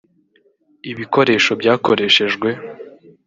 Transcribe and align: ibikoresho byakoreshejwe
ibikoresho 0.91 1.51
byakoreshejwe 1.61 2.49